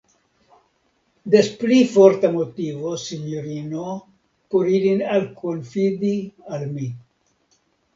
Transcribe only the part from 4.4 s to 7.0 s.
por ilin alkonfidi al mi.